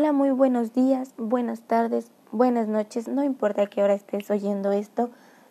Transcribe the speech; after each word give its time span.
Hola, 0.00 0.12
muy 0.12 0.30
buenos 0.30 0.72
días, 0.74 1.12
buenas 1.16 1.62
tardes, 1.62 2.12
buenas 2.30 2.68
noches, 2.68 3.08
no 3.08 3.24
importa 3.24 3.66
qué 3.66 3.82
hora 3.82 3.94
estés 3.94 4.30
oyendo 4.30 4.70
esto, 4.70 5.10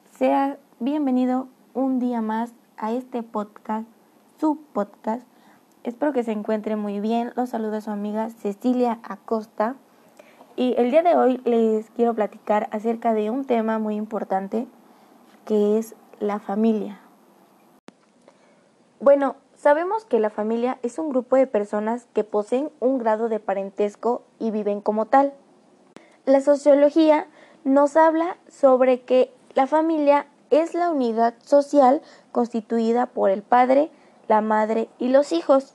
sea 0.09 0.57
bienvenido 0.79 1.49
un 1.73 1.99
día 1.99 2.21
más 2.21 2.53
a 2.77 2.93
este 2.93 3.23
podcast, 3.23 3.85
su 4.39 4.57
podcast. 4.71 5.27
Espero 5.83 6.13
que 6.13 6.23
se 6.23 6.31
encuentre 6.31 6.77
muy 6.77 7.01
bien. 7.01 7.33
Los 7.35 7.49
saluda 7.49 7.81
su 7.81 7.91
amiga 7.91 8.29
Cecilia 8.29 8.99
Acosta. 9.03 9.75
Y 10.55 10.75
el 10.77 10.91
día 10.91 11.03
de 11.03 11.17
hoy 11.17 11.41
les 11.43 11.89
quiero 11.89 12.13
platicar 12.13 12.69
acerca 12.71 13.13
de 13.13 13.29
un 13.29 13.43
tema 13.43 13.79
muy 13.79 13.97
importante 13.97 14.65
que 15.43 15.77
es 15.77 15.93
la 16.21 16.39
familia. 16.39 17.01
Bueno, 19.01 19.35
Sabemos 19.57 20.05
que 20.05 20.19
la 20.19 20.29
familia 20.29 20.77
es 20.83 20.99
un 20.99 21.09
grupo 21.09 21.35
de 21.35 21.47
personas 21.47 22.07
que 22.13 22.23
poseen 22.23 22.69
un 22.79 22.99
grado 22.99 23.27
de 23.27 23.39
parentesco 23.39 24.21
y 24.37 24.51
viven 24.51 24.81
como 24.81 25.07
tal. 25.07 25.33
La 26.25 26.41
sociología 26.41 27.25
nos 27.63 27.97
habla 27.97 28.37
sobre 28.47 29.01
que 29.01 29.33
la 29.55 29.65
familia 29.65 30.27
es 30.51 30.75
la 30.75 30.91
unidad 30.91 31.33
social 31.43 32.03
constituida 32.31 33.07
por 33.07 33.31
el 33.31 33.41
padre, 33.41 33.89
la 34.27 34.41
madre 34.41 34.89
y 34.99 35.09
los 35.09 35.31
hijos. 35.31 35.73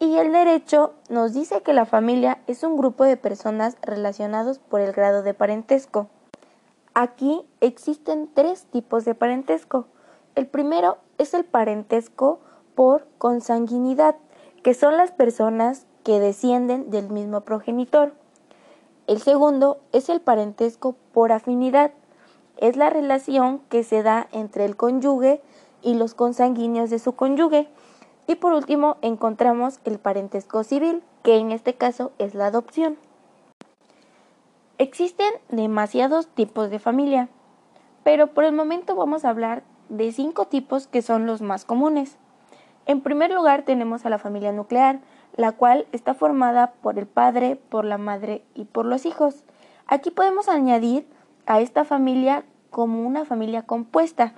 Y 0.00 0.16
el 0.16 0.32
derecho 0.32 0.92
nos 1.08 1.32
dice 1.32 1.62
que 1.62 1.72
la 1.72 1.86
familia 1.86 2.38
es 2.48 2.64
un 2.64 2.76
grupo 2.76 3.04
de 3.04 3.16
personas 3.16 3.76
relacionados 3.82 4.58
por 4.58 4.80
el 4.80 4.92
grado 4.92 5.22
de 5.22 5.32
parentesco. 5.32 6.08
Aquí 6.92 7.46
existen 7.60 8.28
tres 8.34 8.64
tipos 8.64 9.04
de 9.04 9.14
parentesco. 9.14 9.86
El 10.34 10.48
primero 10.48 10.98
es 11.18 11.34
el 11.34 11.44
parentesco 11.44 12.40
por 12.76 13.08
consanguinidad, 13.18 14.14
que 14.62 14.74
son 14.74 14.96
las 14.96 15.10
personas 15.10 15.86
que 16.04 16.20
descienden 16.20 16.90
del 16.90 17.08
mismo 17.08 17.40
progenitor. 17.40 18.14
El 19.08 19.20
segundo 19.20 19.78
es 19.92 20.08
el 20.08 20.20
parentesco 20.20 20.94
por 21.12 21.32
afinidad, 21.32 21.92
es 22.58 22.76
la 22.76 22.90
relación 22.90 23.60
que 23.68 23.82
se 23.82 24.04
da 24.04 24.28
entre 24.30 24.64
el 24.64 24.76
cónyuge 24.76 25.42
y 25.82 25.94
los 25.94 26.14
consanguíneos 26.14 26.90
de 26.90 27.00
su 27.00 27.12
cónyuge. 27.12 27.68
Y 28.28 28.36
por 28.36 28.52
último 28.52 28.96
encontramos 29.02 29.80
el 29.84 29.98
parentesco 29.98 30.62
civil, 30.62 31.02
que 31.22 31.36
en 31.36 31.52
este 31.52 31.74
caso 31.74 32.12
es 32.18 32.34
la 32.34 32.46
adopción. 32.46 32.96
Existen 34.78 35.32
demasiados 35.48 36.28
tipos 36.28 36.70
de 36.70 36.78
familia, 36.78 37.28
pero 38.04 38.28
por 38.28 38.44
el 38.44 38.52
momento 38.52 38.94
vamos 38.94 39.24
a 39.24 39.30
hablar 39.30 39.62
de 39.88 40.12
cinco 40.12 40.46
tipos 40.46 40.86
que 40.86 41.02
son 41.02 41.26
los 41.26 41.40
más 41.40 41.64
comunes. 41.64 42.18
En 42.86 43.00
primer 43.00 43.32
lugar 43.32 43.62
tenemos 43.62 44.06
a 44.06 44.10
la 44.10 44.18
familia 44.18 44.52
nuclear, 44.52 45.00
la 45.34 45.52
cual 45.52 45.86
está 45.90 46.14
formada 46.14 46.72
por 46.82 46.98
el 46.98 47.06
padre, 47.06 47.56
por 47.68 47.84
la 47.84 47.98
madre 47.98 48.42
y 48.54 48.64
por 48.64 48.86
los 48.86 49.06
hijos. 49.06 49.44
Aquí 49.86 50.10
podemos 50.10 50.48
añadir 50.48 51.06
a 51.46 51.60
esta 51.60 51.84
familia 51.84 52.44
como 52.70 53.04
una 53.06 53.24
familia 53.24 53.62
compuesta, 53.62 54.34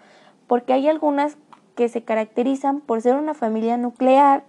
porque 0.47 0.73
hay 0.73 0.89
algunas 0.89 1.37
que 1.75 1.91
se 1.91 2.03
caracterizan 2.03 2.81
por 2.81 3.03
ser 3.03 3.17
una 3.17 3.35
familia 3.35 3.77
nuclear, 3.77 4.45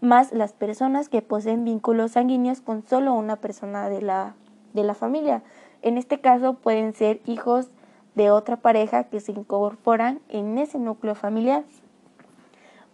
más 0.00 0.32
las 0.32 0.52
personas 0.52 1.08
que 1.08 1.22
poseen 1.22 1.64
vínculos 1.64 2.12
sanguíneos 2.12 2.60
con 2.60 2.86
solo 2.86 3.14
una 3.14 3.36
persona 3.36 3.88
de 3.88 4.02
la, 4.02 4.34
de 4.74 4.82
la 4.82 4.94
familia. 4.94 5.42
En 5.82 5.96
este 5.96 6.20
caso 6.20 6.54
pueden 6.54 6.92
ser 6.92 7.20
hijos 7.24 7.70
de 8.16 8.30
otra 8.30 8.56
pareja 8.56 9.04
que 9.04 9.20
se 9.20 9.32
incorporan 9.32 10.20
en 10.28 10.58
ese 10.58 10.78
núcleo 10.78 11.14
familiar. 11.14 11.64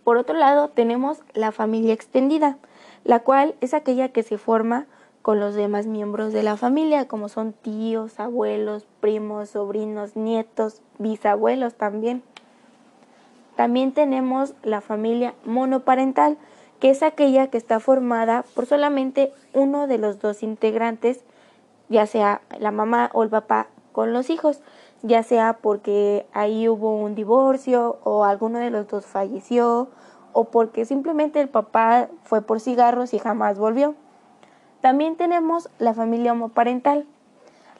Por 0.04 0.18
otro 0.18 0.36
lado, 0.36 0.68
tenemos 0.68 1.22
la 1.32 1.50
familia 1.50 1.94
extendida, 1.94 2.58
la 3.04 3.20
cual 3.20 3.54
es 3.60 3.74
aquella 3.74 4.10
que 4.10 4.22
se 4.22 4.38
forma 4.38 4.86
con 5.22 5.40
los 5.40 5.54
demás 5.54 5.86
miembros 5.86 6.34
de 6.34 6.42
la 6.42 6.58
familia, 6.58 7.08
como 7.08 7.30
son 7.30 7.54
tíos, 7.54 8.20
abuelos, 8.20 8.86
primos, 9.00 9.48
sobrinos, 9.48 10.16
nietos, 10.16 10.82
bisabuelos 10.98 11.74
también. 11.74 12.22
También 13.56 13.92
tenemos 13.92 14.52
la 14.62 14.82
familia 14.82 15.34
monoparental, 15.46 16.36
que 16.78 16.90
es 16.90 17.02
aquella 17.02 17.46
que 17.46 17.56
está 17.56 17.80
formada 17.80 18.44
por 18.54 18.66
solamente 18.66 19.32
uno 19.54 19.86
de 19.86 19.96
los 19.96 20.20
dos 20.20 20.42
integrantes, 20.42 21.24
ya 21.88 22.04
sea 22.04 22.42
la 22.58 22.70
mamá 22.70 23.10
o 23.14 23.22
el 23.22 23.30
papá 23.30 23.68
con 23.92 24.12
los 24.12 24.28
hijos 24.28 24.60
ya 25.04 25.22
sea 25.22 25.58
porque 25.60 26.26
ahí 26.32 26.66
hubo 26.66 26.96
un 26.96 27.14
divorcio 27.14 27.98
o 28.04 28.24
alguno 28.24 28.58
de 28.58 28.70
los 28.70 28.88
dos 28.88 29.04
falleció 29.04 29.88
o 30.32 30.44
porque 30.44 30.86
simplemente 30.86 31.42
el 31.42 31.48
papá 31.50 32.08
fue 32.22 32.40
por 32.40 32.58
cigarros 32.58 33.12
y 33.12 33.18
jamás 33.18 33.58
volvió. 33.58 33.94
También 34.80 35.16
tenemos 35.16 35.68
la 35.78 35.92
familia 35.92 36.32
homoparental, 36.32 37.04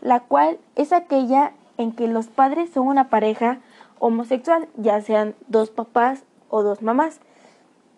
la 0.02 0.20
cual 0.20 0.58
es 0.76 0.92
aquella 0.92 1.52
en 1.78 1.92
que 1.92 2.08
los 2.08 2.28
padres 2.28 2.70
son 2.70 2.88
una 2.88 3.08
pareja 3.08 3.58
homosexual, 4.00 4.68
ya 4.76 5.00
sean 5.00 5.34
dos 5.48 5.70
papás 5.70 6.24
o 6.50 6.62
dos 6.62 6.82
mamás. 6.82 7.20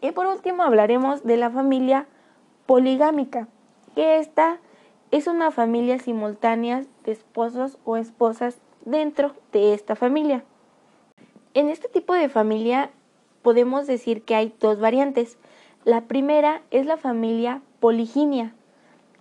Y 0.01 0.13
por 0.13 0.27
último 0.27 0.63
hablaremos 0.63 1.25
de 1.25 1.37
la 1.37 1.51
familia 1.51 2.07
poligámica, 2.67 3.49
que 3.97 4.19
esta 4.19 4.59
es 5.11 5.27
una 5.27 5.51
familia 5.51 5.99
simultánea 5.99 6.85
de 7.05 7.13
esposos 7.13 7.79
o 7.85 7.97
esposas 7.97 8.61
dentro 8.87 9.35
de 9.53 9.75
esta 9.75 9.95
familia. 9.97 10.45
En 11.53 11.69
este 11.69 11.89
tipo 11.89 12.15
de 12.15 12.31
familia 12.31 12.91
podemos 13.43 13.87
decir 13.87 14.23
que 14.23 14.35
hay 14.35 14.55
dos 14.59 14.81
variantes. 14.81 15.37
La 15.85 16.03
primera 16.03 16.63
es 16.71 16.87
la 16.87 16.97
familia 16.97 17.61
poliginia. 17.81 18.55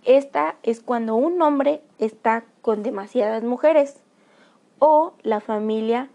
Esta 0.04 0.56
es 0.62 0.80
cuando 0.80 1.16
un 1.16 1.42
hombre 1.42 1.82
está 1.98 2.44
con 2.62 2.82
demasiadas 2.82 3.42
mujeres. 3.42 4.02
O 4.78 5.14
la 5.22 5.40
familia 5.40 6.10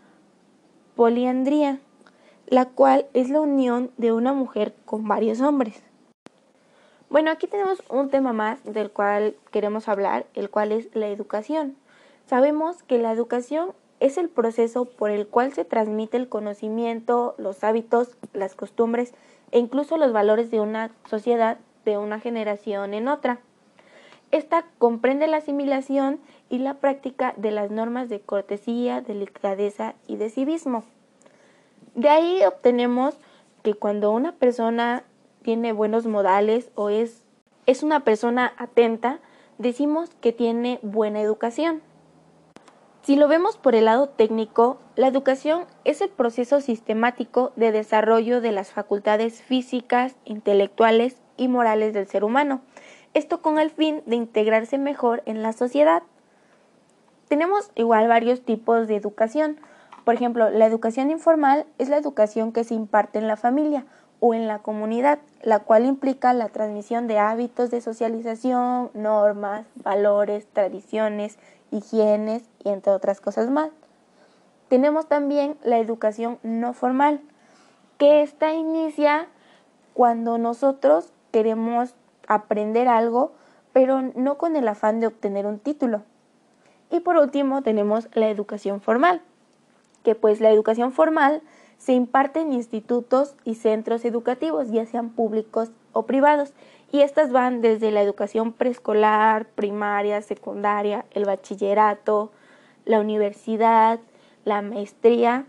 poliandría, 0.95 1.79
la 2.47 2.65
cual 2.65 3.07
es 3.13 3.29
la 3.29 3.41
unión 3.41 3.91
de 3.97 4.11
una 4.11 4.33
mujer 4.33 4.75
con 4.85 5.07
varios 5.07 5.41
hombres. 5.41 5.83
Bueno, 7.09 7.31
aquí 7.31 7.47
tenemos 7.47 7.83
un 7.89 8.09
tema 8.09 8.31
más 8.31 8.63
del 8.63 8.91
cual 8.91 9.35
queremos 9.51 9.89
hablar, 9.89 10.25
el 10.35 10.49
cual 10.49 10.71
es 10.71 10.89
la 10.95 11.07
educación. 11.07 11.75
Sabemos 12.27 12.83
que 12.83 12.97
la 12.97 13.11
educación 13.11 13.73
es 13.99 14.17
el 14.17 14.29
proceso 14.29 14.85
por 14.85 15.11
el 15.11 15.27
cual 15.27 15.53
se 15.53 15.65
transmite 15.65 16.17
el 16.17 16.27
conocimiento, 16.27 17.35
los 17.37 17.63
hábitos, 17.63 18.17
las 18.33 18.55
costumbres 18.55 19.13
e 19.51 19.59
incluso 19.59 19.97
los 19.97 20.11
valores 20.11 20.49
de 20.49 20.59
una 20.59 20.91
sociedad 21.09 21.59
de 21.85 21.97
una 21.97 22.19
generación 22.19 22.93
en 22.93 23.07
otra. 23.07 23.39
Esta 24.31 24.65
comprende 24.77 25.27
la 25.27 25.37
asimilación 25.37 26.19
y 26.49 26.59
la 26.59 26.75
práctica 26.75 27.33
de 27.37 27.51
las 27.51 27.69
normas 27.69 28.07
de 28.07 28.21
cortesía, 28.21 29.01
delicadeza 29.01 29.93
y 30.07 30.15
de 30.15 30.29
civismo. 30.29 30.83
De 31.95 32.07
ahí 32.07 32.41
obtenemos 32.45 33.17
que 33.61 33.73
cuando 33.73 34.11
una 34.11 34.31
persona 34.31 35.03
tiene 35.41 35.73
buenos 35.73 36.05
modales 36.05 36.71
o 36.75 36.89
es, 36.89 37.23
es 37.65 37.83
una 37.83 38.01
persona 38.05 38.53
atenta, 38.57 39.19
decimos 39.57 40.09
que 40.21 40.31
tiene 40.31 40.79
buena 40.81 41.19
educación. 41.19 41.81
Si 43.03 43.15
lo 43.15 43.27
vemos 43.27 43.57
por 43.57 43.73
el 43.73 43.85
lado 43.85 44.09
técnico, 44.09 44.77
la 44.95 45.07
educación 45.07 45.65
es 45.85 46.01
el 46.01 46.09
proceso 46.09 46.61
sistemático 46.61 47.51
de 47.55 47.71
desarrollo 47.71 48.41
de 48.41 48.51
las 48.51 48.71
facultades 48.71 49.41
físicas, 49.41 50.15
intelectuales 50.23 51.17
y 51.35 51.47
morales 51.47 51.93
del 51.93 52.07
ser 52.07 52.23
humano, 52.23 52.61
esto 53.15 53.41
con 53.41 53.57
el 53.57 53.71
fin 53.71 54.03
de 54.05 54.17
integrarse 54.17 54.77
mejor 54.77 55.23
en 55.25 55.41
la 55.41 55.51
sociedad. 55.51 56.03
Tenemos 57.27 57.71
igual 57.73 58.07
varios 58.07 58.41
tipos 58.41 58.87
de 58.87 58.97
educación. 58.97 59.57
Por 60.05 60.13
ejemplo, 60.13 60.51
la 60.51 60.67
educación 60.67 61.09
informal 61.09 61.65
es 61.79 61.89
la 61.89 61.97
educación 61.97 62.51
que 62.51 62.63
se 62.63 62.75
imparte 62.75 63.17
en 63.17 63.27
la 63.27 63.35
familia 63.35 63.85
o 64.19 64.35
en 64.35 64.47
la 64.47 64.59
comunidad, 64.59 65.17
la 65.41 65.59
cual 65.59 65.85
implica 65.85 66.33
la 66.33 66.49
transmisión 66.49 67.07
de 67.07 67.17
hábitos 67.17 67.71
de 67.71 67.81
socialización, 67.81 68.91
normas, 68.93 69.65
valores, 69.75 70.45
tradiciones 70.53 71.39
higienes 71.71 72.43
y 72.63 72.69
entre 72.69 72.91
otras 72.91 73.21
cosas 73.21 73.49
más. 73.49 73.71
Tenemos 74.67 75.07
también 75.07 75.57
la 75.63 75.79
educación 75.79 76.39
no 76.43 76.73
formal, 76.73 77.21
que 77.97 78.21
esta 78.21 78.53
inicia 78.53 79.27
cuando 79.93 80.37
nosotros 80.37 81.11
queremos 81.31 81.95
aprender 82.27 82.87
algo, 82.87 83.33
pero 83.73 84.01
no 84.01 84.37
con 84.37 84.55
el 84.55 84.67
afán 84.67 84.99
de 84.99 85.07
obtener 85.07 85.45
un 85.45 85.59
título. 85.59 86.03
Y 86.89 86.99
por 86.99 87.17
último 87.17 87.61
tenemos 87.61 88.09
la 88.13 88.29
educación 88.29 88.81
formal, 88.81 89.21
que 90.03 90.15
pues 90.15 90.41
la 90.41 90.51
educación 90.51 90.91
formal 90.91 91.41
se 91.77 91.93
imparte 91.93 92.41
en 92.41 92.53
institutos 92.53 93.35
y 93.43 93.55
centros 93.55 94.05
educativos, 94.05 94.69
ya 94.69 94.85
sean 94.85 95.09
públicos 95.09 95.71
o 95.93 96.05
privados, 96.05 96.53
y 96.91 97.01
estas 97.01 97.31
van 97.31 97.61
desde 97.61 97.91
la 97.91 98.01
educación 98.01 98.51
preescolar, 98.51 99.45
primaria, 99.45 100.21
secundaria, 100.21 101.05
el 101.11 101.25
bachillerato, 101.25 102.31
la 102.85 102.99
universidad, 102.99 103.99
la 104.43 104.61
maestría, 104.61 105.45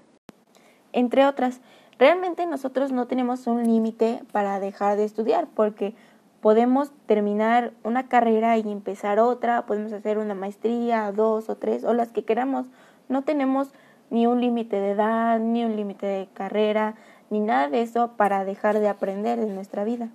entre 0.92 1.26
otras. 1.26 1.60
Realmente 1.98 2.46
nosotros 2.46 2.92
no 2.92 3.06
tenemos 3.06 3.46
un 3.46 3.64
límite 3.64 4.22
para 4.32 4.60
dejar 4.60 4.96
de 4.96 5.04
estudiar 5.04 5.48
porque 5.54 5.94
podemos 6.40 6.90
terminar 7.06 7.72
una 7.84 8.08
carrera 8.08 8.56
y 8.58 8.70
empezar 8.70 9.18
otra, 9.18 9.66
podemos 9.66 9.92
hacer 9.92 10.18
una 10.18 10.34
maestría, 10.34 11.12
dos 11.12 11.48
o 11.48 11.56
tres, 11.56 11.84
o 11.84 11.92
las 11.92 12.10
que 12.10 12.24
queramos. 12.24 12.66
No 13.08 13.22
tenemos 13.22 13.72
ni 14.10 14.26
un 14.26 14.40
límite 14.40 14.76
de 14.80 14.90
edad, 14.90 15.38
ni 15.38 15.64
un 15.64 15.76
límite 15.76 16.06
de 16.06 16.28
carrera, 16.34 16.96
ni 17.30 17.40
nada 17.40 17.68
de 17.68 17.82
eso 17.82 18.12
para 18.16 18.44
dejar 18.44 18.78
de 18.78 18.88
aprender 18.88 19.38
en 19.38 19.54
nuestra 19.54 19.84
vida. 19.84 20.10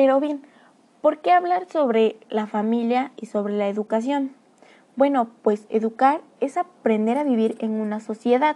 Pero 0.00 0.20
bien, 0.20 0.42
¿por 1.00 1.18
qué 1.18 1.32
hablar 1.32 1.66
sobre 1.68 2.20
la 2.30 2.46
familia 2.46 3.10
y 3.16 3.26
sobre 3.26 3.54
la 3.54 3.66
educación? 3.66 4.30
Bueno, 4.94 5.28
pues 5.42 5.66
educar 5.70 6.20
es 6.38 6.56
aprender 6.56 7.18
a 7.18 7.24
vivir 7.24 7.56
en 7.58 7.72
una 7.72 7.98
sociedad 7.98 8.54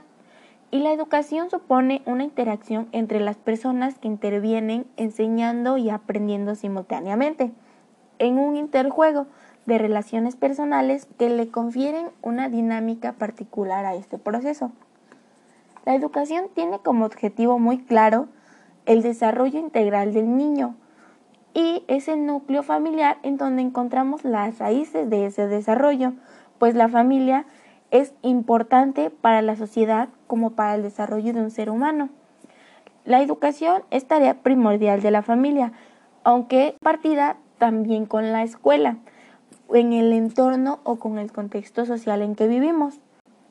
y 0.71 0.79
la 0.79 0.93
educación 0.93 1.51
supone 1.51 2.01
una 2.07 2.23
interacción 2.23 2.87
entre 2.93 3.19
las 3.19 3.39
personas 3.39 3.99
que 3.99 4.07
intervienen 4.07 4.87
enseñando 4.97 5.79
y 5.79 5.91
aprendiendo 5.91 6.55
simultáneamente 6.55 7.51
en 8.21 8.39
un 8.39 8.55
interjuego 8.55 9.27
de 9.67 9.79
relaciones 9.79 10.37
personales 10.37 11.09
que 11.19 11.29
le 11.29 11.49
confieren 11.49 12.11
una 12.23 12.51
dinámica 12.51 13.15
particular 13.15 13.85
a 13.85 13.97
este 13.97 14.17
proceso. 14.17 14.71
La 15.87 15.97
educación 15.97 16.45
tiene 16.55 16.79
como 16.79 17.05
objetivo 17.05 17.59
muy 17.59 17.79
claro 17.79 18.29
el 18.87 19.03
desarrollo 19.03 19.59
integral 19.59 20.15
del 20.15 20.37
niño 20.37 20.77
y 21.55 21.85
es 21.89 22.09
el 22.09 22.27
núcleo 22.27 22.63
familiar 22.63 23.19
en 23.23 23.37
donde 23.37 23.63
encontramos 23.63 24.25
las 24.25 24.59
raíces 24.59 25.09
de 25.11 25.27
ese 25.27 25.47
desarrollo, 25.47 26.13
pues 26.59 26.75
la 26.75 26.89
familia 26.89 27.47
es 27.91 28.15
importante 28.23 29.11
para 29.11 29.43
la 29.43 29.57
sociedad 29.57 30.09
como 30.27 30.51
para 30.51 30.75
el 30.75 30.83
desarrollo 30.83 31.33
de 31.33 31.41
un 31.41 31.51
ser 31.51 31.71
humano. 31.71 32.09
La 33.05 33.21
educación 33.21 33.83
es 33.91 34.07
tarea 34.07 34.43
primordial 34.43 35.03
de 35.03 35.11
la 35.11 35.23
familia, 35.23 35.73
aunque 36.25 36.77
partida 36.83 37.37
también 37.59 38.07
con 38.07 38.33
la 38.33 38.43
escuela, 38.43 38.97
en 39.73 39.93
el 39.93 40.13
entorno 40.13 40.81
o 40.85 40.97
con 40.97 41.19
el 41.19 41.33
contexto 41.33 41.85
social 41.85 42.23
en 42.23 42.35
que 42.35 42.47
vivimos. 42.47 43.01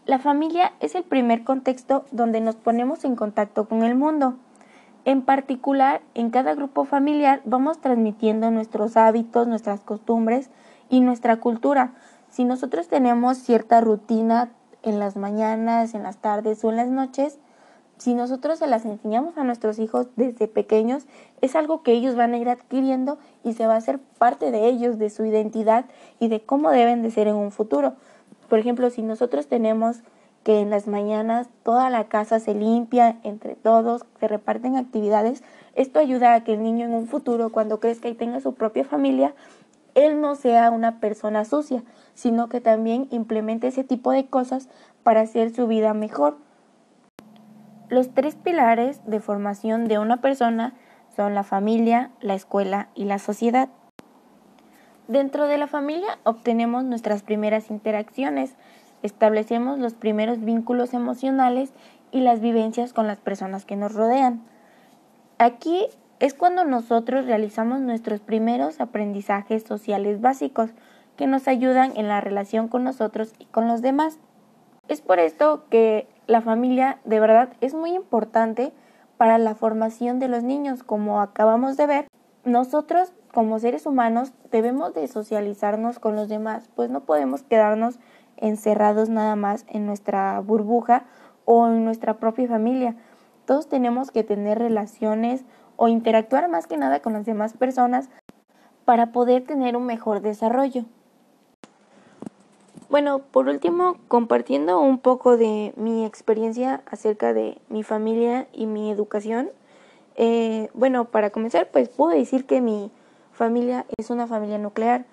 La 0.06 0.20
familia 0.20 0.74
es 0.80 0.96
el 0.96 1.04
primer 1.04 1.44
contexto 1.44 2.06
donde 2.12 2.42
nos 2.42 2.56
ponemos 2.56 3.06
en 3.06 3.16
contacto 3.16 3.68
con 3.68 3.84
el 3.84 3.96
mundo. 3.96 4.36
En 5.04 5.24
particular, 5.24 6.02
en 6.14 6.30
cada 6.30 6.54
grupo 6.54 6.86
familiar 6.86 7.42
vamos 7.46 7.80
transmitiendo 7.80 8.52
nuestros 8.52 8.98
hábitos, 8.98 9.48
nuestras 9.48 9.82
costumbres 9.82 10.50
y 10.90 11.02
nuestra 11.02 11.38
cultura, 11.38 11.94
si 12.30 12.46
nosotros 12.46 12.88
tenemos 12.88 13.38
cierta 13.38 13.82
rutina 13.82 14.52
en 14.84 15.00
las 15.00 15.18
mañanas, 15.18 15.94
en 15.94 16.04
las 16.04 16.18
tardes 16.18 16.64
o 16.64 16.70
en 16.70 16.78
las 16.78 16.88
noches, 16.88 17.40
si 17.98 18.16
nosotros 18.16 18.58
se 18.58 18.68
las 18.68 18.86
enseñamos 18.86 19.38
a 19.38 19.44
nuestros 19.44 19.80
hijos 19.80 20.08
desde 20.16 20.48
pequeños, 20.48 21.06
es 21.42 21.56
algo 21.56 21.84
que 21.84 21.92
ellos 21.92 22.16
van 22.16 22.34
a 22.34 22.38
ir 22.38 22.50
adquiriendo 22.50 23.20
y 23.44 23.54
se 23.54 23.68
va 23.68 23.74
a 23.74 23.78
hacer 23.78 24.00
parte 24.18 24.50
de 24.50 24.68
ellos, 24.68 24.98
de 24.98 25.10
su 25.10 25.26
identidad 25.26 25.86
y 26.20 26.30
de 26.30 26.42
cómo 26.42 26.72
deben 26.72 27.04
de 27.04 27.12
ser 27.12 27.28
en 27.28 27.36
un 27.36 27.52
futuro. 27.52 27.94
Por 28.50 28.60
ejemplo, 28.60 28.90
si 28.90 29.02
nosotros 29.02 29.48
tenemos 29.48 30.04
que 30.44 30.60
en 30.60 30.70
las 30.70 30.88
mañanas 30.88 31.48
toda 31.64 31.90
la 31.90 32.06
casa 32.06 32.40
se 32.40 32.56
limpia 32.56 33.20
entre 33.24 33.56
todos, 33.56 34.06
se 34.20 34.28
reparten 34.28 34.76
actividades, 34.76 35.44
esto 35.76 36.00
ayuda 36.00 36.34
a 36.34 36.44
que 36.44 36.54
el 36.54 36.64
niño 36.64 36.86
en 36.86 36.94
un 36.94 37.08
futuro, 37.08 37.52
cuando 37.52 37.80
crezca 37.80 38.10
y 38.10 38.16
tenga 38.16 38.42
su 38.42 38.54
propia 38.54 38.84
familia, 38.84 39.34
él 39.94 40.22
no 40.22 40.36
sea 40.36 40.72
una 40.72 41.00
persona 41.00 41.46
sucia, 41.46 41.84
sino 42.14 42.50
que 42.50 42.62
también 42.62 43.08
implemente 43.12 43.68
ese 43.68 43.84
tipo 43.84 44.12
de 44.12 44.26
cosas 44.26 44.70
para 45.04 45.22
hacer 45.22 45.54
su 45.54 45.68
vida 45.68 45.94
mejor. 45.94 46.38
Los 47.90 48.14
tres 48.14 48.36
pilares 48.36 49.02
de 49.06 49.20
formación 49.20 49.86
de 49.86 50.00
una 50.00 50.22
persona 50.22 50.74
son 51.16 51.36
la 51.36 51.44
familia, 51.44 52.12
la 52.22 52.36
escuela 52.36 52.90
y 52.96 53.04
la 53.06 53.20
sociedad. 53.20 53.70
Dentro 55.10 55.48
de 55.48 55.58
la 55.58 55.68
familia 55.68 56.20
obtenemos 56.24 56.86
nuestras 56.86 57.22
primeras 57.22 57.70
interacciones, 57.70 58.56
establecemos 59.04 59.80
los 59.80 59.94
primeros 59.94 60.42
vínculos 60.42 60.94
emocionales 60.94 61.72
y 62.12 62.22
las 62.22 62.42
vivencias 62.42 62.94
con 62.94 63.08
las 63.08 63.20
personas 63.20 63.66
que 63.66 63.76
nos 63.76 63.94
rodean. 63.94 64.42
Aquí 65.38 65.88
es 66.20 66.34
cuando 66.34 66.66
nosotros 66.66 67.26
realizamos 67.26 67.82
nuestros 67.82 68.20
primeros 68.20 68.80
aprendizajes 68.80 69.64
sociales 69.64 70.22
básicos 70.22 70.70
que 71.18 71.28
nos 71.28 71.48
ayudan 71.48 71.94
en 71.96 72.08
la 72.08 72.22
relación 72.22 72.68
con 72.68 72.84
nosotros 72.84 73.34
y 73.40 73.46
con 73.46 73.68
los 73.68 73.82
demás. 73.82 74.20
Es 74.88 75.02
por 75.02 75.20
esto 75.20 75.66
que 75.70 76.08
la 76.28 76.42
familia 76.42 77.00
de 77.06 77.20
verdad 77.20 77.50
es 77.62 77.74
muy 77.74 77.92
importante 77.92 78.72
para 79.18 79.38
la 79.38 79.56
formación 79.56 80.20
de 80.20 80.28
los 80.28 80.44
niños, 80.44 80.84
como 80.84 81.22
acabamos 81.22 81.78
de 81.78 81.88
ver. 81.88 82.08
Nosotros 82.44 83.14
como 83.34 83.60
seres 83.60 83.86
humanos 83.86 84.34
debemos 84.52 84.94
de 84.94 85.08
socializarnos 85.08 86.00
con 86.00 86.16
los 86.16 86.28
demás, 86.28 86.70
pues 86.76 86.90
no 86.90 87.02
podemos 87.02 87.44
quedarnos 87.44 88.00
encerrados 88.38 89.10
nada 89.10 89.36
más 89.36 89.66
en 89.68 89.86
nuestra 89.86 90.40
burbuja 90.40 91.06
o 91.46 91.68
en 91.68 91.86
nuestra 91.86 92.16
propia 92.18 92.48
familia. 92.48 92.96
Todos 93.46 93.68
tenemos 93.68 94.12
que 94.12 94.24
tener 94.24 94.60
relaciones 94.60 95.44
o 95.76 95.88
interactuar 95.88 96.50
más 96.50 96.68
que 96.68 96.78
nada 96.78 97.02
con 97.02 97.14
las 97.14 97.26
demás 97.26 97.54
personas 97.54 98.10
para 98.86 99.12
poder 99.12 99.44
tener 99.44 99.76
un 99.76 99.86
mejor 99.86 100.22
desarrollo. 100.22 100.86
Bueno, 102.90 103.20
por 103.20 103.48
último, 103.48 103.96
compartiendo 104.10 104.82
un 104.82 105.00
poco 105.00 105.38
de 105.38 105.74
mi 105.78 106.06
experiencia 106.06 106.82
acerca 106.92 107.34
de 107.34 107.58
mi 107.70 107.84
familia 107.84 108.48
y 108.52 108.66
mi 108.66 108.92
educación. 108.92 109.50
Eh, 110.18 110.70
bueno, 110.74 111.06
para 111.06 111.30
comenzar, 111.30 111.70
pues 111.72 111.88
puedo 111.88 112.12
decir 112.12 112.46
que 112.46 112.60
mi 112.60 112.92
familia 113.32 113.86
es 113.98 114.10
una 114.10 114.28
familia 114.28 114.58
nuclear, 114.58 115.06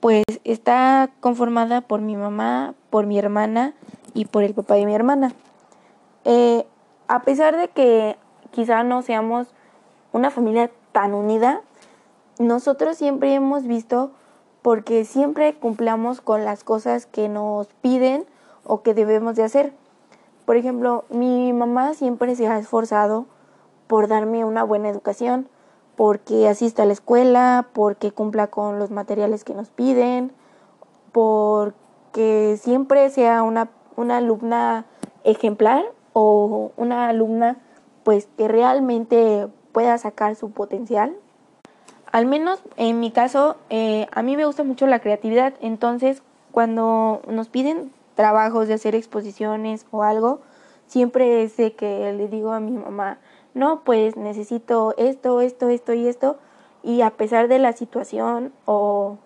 pues 0.00 0.24
está 0.44 1.10
conformada 1.20 1.80
por 1.80 2.00
mi 2.00 2.16
mamá, 2.16 2.74
por 2.90 3.06
mi 3.06 3.18
hermana 3.18 3.74
y 4.14 4.26
por 4.26 4.42
el 4.42 4.54
papá 4.54 4.74
de 4.74 4.86
mi 4.86 4.94
hermana. 4.94 5.32
Eh, 6.24 6.66
a 7.08 7.22
pesar 7.22 7.56
de 7.56 7.68
que 7.68 8.16
quizá 8.50 8.82
no 8.82 9.02
seamos 9.02 9.48
una 10.12 10.30
familia 10.30 10.70
tan 10.92 11.14
unida, 11.14 11.62
nosotros 12.38 12.96
siempre 12.96 13.34
hemos 13.34 13.64
visto 13.64 14.12
porque 14.62 15.04
siempre 15.04 15.54
cumplamos 15.54 16.20
con 16.20 16.44
las 16.44 16.64
cosas 16.64 17.06
que 17.06 17.28
nos 17.28 17.68
piden 17.80 18.26
o 18.64 18.82
que 18.82 18.94
debemos 18.94 19.34
de 19.36 19.44
hacer. 19.44 19.72
Por 20.44 20.56
ejemplo, 20.56 21.04
mi 21.10 21.52
mamá 21.52 21.94
siempre 21.94 22.34
se 22.36 22.46
ha 22.46 22.58
esforzado 22.58 23.26
por 23.86 24.08
darme 24.08 24.44
una 24.44 24.62
buena 24.62 24.88
educación, 24.88 25.48
porque 25.98 26.46
asista 26.46 26.84
a 26.84 26.86
la 26.86 26.92
escuela, 26.92 27.66
porque 27.72 28.12
cumpla 28.12 28.46
con 28.46 28.78
los 28.78 28.92
materiales 28.92 29.42
que 29.42 29.52
nos 29.52 29.68
piden, 29.68 30.30
porque 31.10 32.56
siempre 32.62 33.10
sea 33.10 33.42
una, 33.42 33.68
una 33.96 34.18
alumna 34.18 34.84
ejemplar 35.24 35.84
o 36.12 36.70
una 36.76 37.08
alumna 37.08 37.56
pues 38.04 38.28
que 38.38 38.46
realmente 38.46 39.48
pueda 39.72 39.98
sacar 39.98 40.36
su 40.36 40.52
potencial. 40.52 41.16
Al 42.12 42.26
menos 42.26 42.62
en 42.76 43.00
mi 43.00 43.10
caso, 43.10 43.56
eh, 43.68 44.06
a 44.12 44.22
mí 44.22 44.36
me 44.36 44.46
gusta 44.46 44.62
mucho 44.62 44.86
la 44.86 45.00
creatividad, 45.00 45.54
entonces 45.60 46.22
cuando 46.52 47.22
nos 47.26 47.48
piden 47.48 47.92
trabajos 48.14 48.68
de 48.68 48.74
hacer 48.74 48.94
exposiciones 48.94 49.84
o 49.90 50.04
algo, 50.04 50.38
siempre 50.86 51.48
de 51.48 51.72
que 51.72 52.12
le 52.12 52.28
digo 52.28 52.52
a 52.52 52.60
mi 52.60 52.70
mamá, 52.70 53.18
no, 53.54 53.84
pues 53.84 54.16
necesito 54.16 54.94
esto, 54.96 55.40
esto, 55.40 55.68
esto 55.68 55.92
y 55.94 56.06
esto, 56.06 56.38
y 56.82 57.02
a 57.02 57.10
pesar 57.10 57.48
de 57.48 57.58
la 57.58 57.72
situación 57.72 58.52
o 58.64 59.18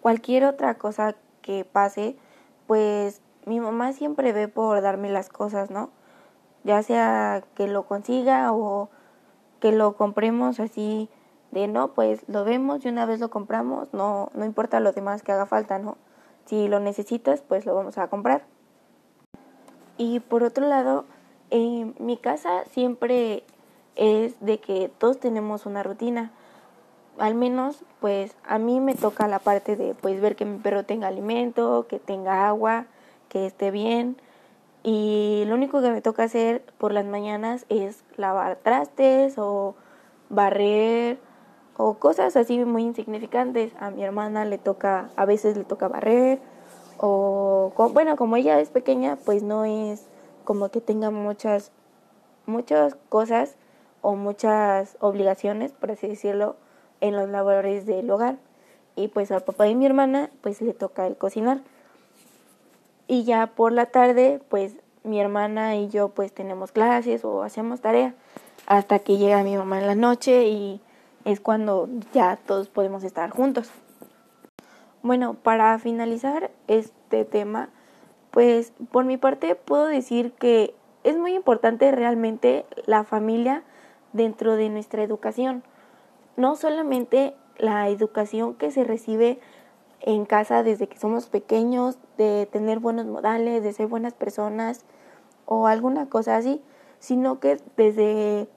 cualquier 0.00 0.44
otra 0.44 0.74
cosa 0.74 1.14
que 1.42 1.64
pase, 1.64 2.16
pues 2.66 3.20
mi 3.46 3.60
mamá 3.60 3.92
siempre 3.92 4.32
ve 4.32 4.48
por 4.48 4.80
darme 4.82 5.10
las 5.10 5.28
cosas, 5.28 5.70
¿no? 5.70 5.90
Ya 6.64 6.82
sea 6.82 7.42
que 7.54 7.66
lo 7.66 7.84
consiga 7.84 8.52
o 8.52 8.88
que 9.60 9.72
lo 9.72 9.96
compremos 9.96 10.60
así 10.60 11.08
de 11.50 11.68
no, 11.68 11.92
pues 11.94 12.24
lo 12.28 12.44
vemos 12.44 12.84
y 12.84 12.88
una 12.88 13.06
vez 13.06 13.20
lo 13.20 13.30
compramos, 13.30 13.92
no, 13.92 14.30
no 14.34 14.44
importa 14.44 14.80
lo 14.80 14.92
demás 14.92 15.22
que 15.22 15.32
haga 15.32 15.46
falta, 15.46 15.78
¿no? 15.78 15.96
Si 16.46 16.66
lo 16.66 16.80
necesitas, 16.80 17.42
pues 17.42 17.66
lo 17.66 17.74
vamos 17.74 17.98
a 17.98 18.08
comprar. 18.08 18.44
Y 19.98 20.20
por 20.20 20.42
otro 20.42 20.66
lado, 20.66 21.04
en 21.52 21.94
mi 21.98 22.16
casa 22.16 22.64
siempre 22.70 23.44
es 23.94 24.40
de 24.40 24.58
que 24.58 24.90
todos 24.98 25.20
tenemos 25.20 25.66
una 25.66 25.82
rutina. 25.82 26.32
Al 27.18 27.34
menos, 27.34 27.84
pues 28.00 28.34
a 28.44 28.58
mí 28.58 28.80
me 28.80 28.94
toca 28.94 29.28
la 29.28 29.38
parte 29.38 29.76
de 29.76 29.94
pues 29.94 30.20
ver 30.20 30.34
que 30.34 30.46
mi 30.46 30.58
perro 30.58 30.84
tenga 30.84 31.08
alimento, 31.08 31.86
que 31.88 31.98
tenga 31.98 32.48
agua, 32.48 32.86
que 33.28 33.44
esté 33.44 33.70
bien, 33.70 34.16
y 34.82 35.44
lo 35.46 35.54
único 35.54 35.82
que 35.82 35.90
me 35.90 36.00
toca 36.00 36.24
hacer 36.24 36.64
por 36.78 36.92
las 36.92 37.04
mañanas 37.04 37.66
es 37.68 38.02
lavar 38.16 38.56
trastes 38.56 39.36
o 39.36 39.74
barrer 40.30 41.18
o 41.76 41.94
cosas 41.94 42.34
así 42.36 42.64
muy 42.64 42.82
insignificantes. 42.82 43.72
A 43.78 43.90
mi 43.90 44.02
hermana 44.02 44.46
le 44.46 44.56
toca, 44.56 45.10
a 45.16 45.26
veces 45.26 45.56
le 45.56 45.64
toca 45.64 45.86
barrer 45.88 46.40
o 46.96 47.72
bueno, 47.92 48.16
como 48.16 48.36
ella 48.36 48.58
es 48.60 48.70
pequeña, 48.70 49.16
pues 49.24 49.42
no 49.42 49.64
es 49.64 50.06
como 50.42 50.70
que 50.70 50.80
tenga 50.80 51.10
muchas 51.10 51.72
muchas 52.46 52.96
cosas 53.08 53.56
o 54.00 54.16
muchas 54.16 54.96
obligaciones, 55.00 55.72
por 55.72 55.92
así 55.92 56.08
decirlo, 56.08 56.56
en 57.00 57.16
los 57.16 57.28
labores 57.28 57.86
del 57.86 58.10
hogar. 58.10 58.36
Y 58.96 59.08
pues 59.08 59.30
al 59.30 59.42
papá 59.42 59.64
de 59.64 59.74
mi 59.74 59.86
hermana 59.86 60.30
pues 60.40 60.60
le 60.60 60.74
toca 60.74 61.06
el 61.06 61.16
cocinar. 61.16 61.60
Y 63.06 63.24
ya 63.24 63.46
por 63.46 63.72
la 63.72 63.86
tarde 63.86 64.40
pues 64.48 64.74
mi 65.04 65.20
hermana 65.20 65.76
y 65.76 65.88
yo 65.88 66.08
pues 66.08 66.32
tenemos 66.32 66.72
clases 66.72 67.24
o 67.24 67.42
hacemos 67.42 67.80
tarea 67.80 68.14
hasta 68.66 69.00
que 69.00 69.18
llega 69.18 69.42
mi 69.42 69.56
mamá 69.56 69.80
en 69.80 69.86
la 69.86 69.94
noche 69.94 70.46
y 70.46 70.80
es 71.24 71.40
cuando 71.40 71.88
ya 72.12 72.38
todos 72.46 72.68
podemos 72.68 73.04
estar 73.04 73.30
juntos. 73.30 73.70
Bueno, 75.02 75.34
para 75.34 75.78
finalizar 75.78 76.50
este 76.68 77.24
tema, 77.24 77.70
pues 78.32 78.72
por 78.90 79.04
mi 79.04 79.16
parte 79.16 79.54
puedo 79.54 79.86
decir 79.86 80.32
que 80.32 80.74
es 81.04 81.16
muy 81.16 81.34
importante 81.34 81.92
realmente 81.92 82.64
la 82.86 83.04
familia 83.04 83.62
dentro 84.12 84.56
de 84.56 84.68
nuestra 84.68 85.02
educación. 85.02 85.62
No 86.36 86.56
solamente 86.56 87.34
la 87.58 87.88
educación 87.88 88.54
que 88.54 88.70
se 88.70 88.84
recibe 88.84 89.38
en 90.00 90.24
casa 90.24 90.62
desde 90.62 90.88
que 90.88 90.98
somos 90.98 91.26
pequeños, 91.28 91.98
de 92.16 92.48
tener 92.50 92.80
buenos 92.80 93.06
modales, 93.06 93.62
de 93.62 93.72
ser 93.72 93.86
buenas 93.86 94.14
personas 94.14 94.84
o 95.46 95.66
alguna 95.66 96.08
cosa 96.08 96.36
así, 96.36 96.60
sino 96.98 97.38
que 97.38 97.58
desde 97.76 98.48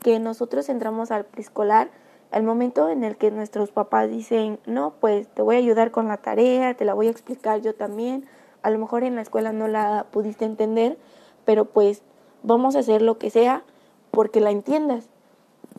que 0.00 0.18
nosotros 0.18 0.68
entramos 0.68 1.10
al 1.10 1.24
preescolar, 1.26 1.90
al 2.30 2.42
momento 2.42 2.88
en 2.88 3.04
el 3.04 3.16
que 3.16 3.30
nuestros 3.30 3.70
papás 3.70 4.08
dicen, 4.08 4.58
no, 4.66 4.94
pues 5.00 5.28
te 5.28 5.42
voy 5.42 5.56
a 5.56 5.58
ayudar 5.58 5.90
con 5.90 6.08
la 6.08 6.16
tarea, 6.16 6.74
te 6.74 6.84
la 6.84 6.94
voy 6.94 7.08
a 7.08 7.10
explicar 7.10 7.60
yo 7.60 7.74
también, 7.74 8.26
a 8.62 8.70
lo 8.70 8.78
mejor 8.78 9.04
en 9.04 9.16
la 9.16 9.22
escuela 9.22 9.52
no 9.52 9.68
la 9.68 10.06
pudiste 10.10 10.44
entender, 10.44 10.98
pero 11.44 11.64
pues 11.64 12.02
vamos 12.42 12.76
a 12.76 12.80
hacer 12.80 13.02
lo 13.02 13.18
que 13.18 13.30
sea 13.30 13.64
porque 14.10 14.40
la 14.40 14.50
entiendas. 14.50 15.08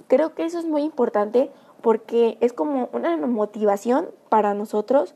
Creo 0.07 0.33
que 0.33 0.45
eso 0.45 0.59
es 0.59 0.65
muy 0.65 0.83
importante 0.83 1.51
porque 1.81 2.37
es 2.41 2.53
como 2.53 2.89
una 2.93 3.15
motivación 3.17 4.09
para 4.29 4.53
nosotros 4.53 5.15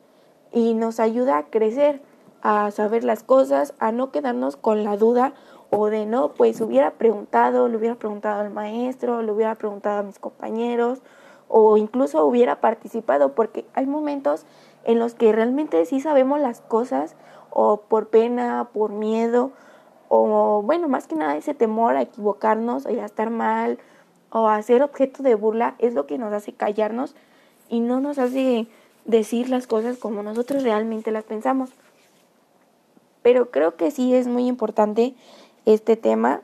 y 0.51 0.73
nos 0.73 0.99
ayuda 0.99 1.37
a 1.37 1.45
crecer, 1.45 2.01
a 2.41 2.71
saber 2.71 3.03
las 3.03 3.23
cosas, 3.23 3.73
a 3.79 3.91
no 3.91 4.11
quedarnos 4.11 4.55
con 4.55 4.83
la 4.83 4.97
duda 4.97 5.33
o 5.69 5.89
de 5.89 6.05
no, 6.05 6.33
pues 6.33 6.61
hubiera 6.61 6.91
preguntado, 6.91 7.67
le 7.67 7.77
hubiera 7.77 7.95
preguntado 7.95 8.41
al 8.41 8.51
maestro, 8.51 9.21
le 9.21 9.31
hubiera 9.31 9.55
preguntado 9.55 9.99
a 9.99 10.03
mis 10.03 10.19
compañeros 10.19 11.01
o 11.49 11.77
incluso 11.77 12.25
hubiera 12.25 12.59
participado 12.61 13.33
porque 13.33 13.65
hay 13.73 13.85
momentos 13.85 14.45
en 14.83 14.99
los 14.99 15.13
que 15.13 15.31
realmente 15.31 15.85
sí 15.85 15.99
sabemos 15.99 16.39
las 16.39 16.61
cosas 16.61 17.15
o 17.59 17.77
por 17.77 18.09
pena, 18.09 18.69
por 18.71 18.91
miedo 18.91 19.51
o 20.09 20.61
bueno, 20.61 20.87
más 20.87 21.07
que 21.07 21.15
nada 21.15 21.35
ese 21.37 21.55
temor 21.55 21.95
a 21.95 22.03
equivocarnos 22.03 22.85
a 22.85 22.91
estar 22.91 23.31
mal 23.31 23.79
o 24.29 24.47
a 24.47 24.61
ser 24.61 24.83
objeto 24.83 25.23
de 25.23 25.33
burla 25.33 25.73
es 25.79 25.95
lo 25.95 26.05
que 26.05 26.19
nos 26.19 26.31
hace 26.33 26.53
callarnos 26.53 27.15
y 27.67 27.79
no 27.79 27.99
nos 27.99 28.19
hace 28.19 28.67
decir 29.05 29.49
las 29.49 29.65
cosas 29.65 29.97
como 29.97 30.21
nosotros 30.21 30.61
realmente 30.61 31.09
las 31.09 31.23
pensamos. 31.23 31.71
Pero 33.23 33.49
creo 33.49 33.75
que 33.75 33.89
sí 33.89 34.13
es 34.13 34.27
muy 34.27 34.45
importante 34.45 35.15
este 35.65 35.95
tema 35.97 36.41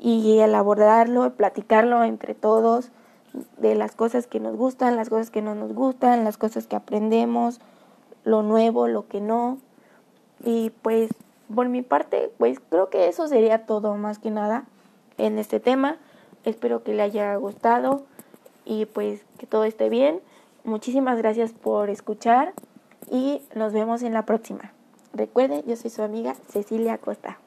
y 0.00 0.40
el 0.40 0.52
abordarlo, 0.56 1.26
el 1.26 1.32
platicarlo 1.32 2.02
entre 2.02 2.34
todos 2.34 2.90
de 3.56 3.76
las 3.76 3.94
cosas 3.94 4.26
que 4.26 4.40
nos 4.40 4.56
gustan, 4.56 4.96
las 4.96 5.10
cosas 5.10 5.30
que 5.30 5.42
no 5.42 5.54
nos 5.54 5.72
gustan, 5.74 6.24
las 6.24 6.38
cosas 6.38 6.66
que 6.66 6.74
aprendemos, 6.74 7.60
lo 8.24 8.42
nuevo, 8.42 8.88
lo 8.88 9.06
que 9.06 9.20
no. 9.20 9.58
Y 10.44 10.70
pues 10.82 11.10
por 11.54 11.68
mi 11.68 11.82
parte, 11.82 12.30
pues 12.38 12.60
creo 12.70 12.90
que 12.90 13.08
eso 13.08 13.26
sería 13.28 13.66
todo 13.66 13.96
más 13.96 14.18
que 14.18 14.30
nada 14.30 14.64
en 15.18 15.38
este 15.38 15.60
tema. 15.60 15.96
Espero 16.44 16.82
que 16.82 16.94
le 16.94 17.02
haya 17.02 17.34
gustado 17.36 18.04
y 18.64 18.86
pues 18.86 19.24
que 19.38 19.46
todo 19.46 19.64
esté 19.64 19.88
bien. 19.88 20.20
Muchísimas 20.64 21.18
gracias 21.18 21.52
por 21.52 21.90
escuchar 21.90 22.52
y 23.10 23.42
nos 23.54 23.72
vemos 23.72 24.02
en 24.02 24.12
la 24.12 24.24
próxima. 24.24 24.72
Recuerde, 25.12 25.64
yo 25.66 25.76
soy 25.76 25.90
su 25.90 26.02
amiga 26.02 26.34
Cecilia 26.50 26.98
Costa. 26.98 27.38